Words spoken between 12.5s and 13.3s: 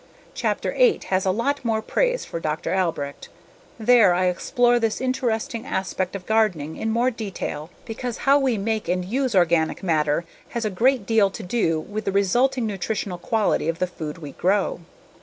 nutritional